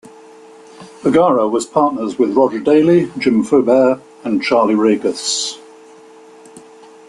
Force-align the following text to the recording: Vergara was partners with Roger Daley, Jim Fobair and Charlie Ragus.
Vergara 1.03 1.47
was 1.47 1.67
partners 1.67 2.17
with 2.17 2.35
Roger 2.35 2.57
Daley, 2.59 3.05
Jim 3.19 3.43
Fobair 3.43 4.01
and 4.23 4.41
Charlie 4.41 4.73
Ragus. 4.73 5.59